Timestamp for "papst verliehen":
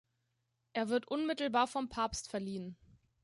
1.87-2.75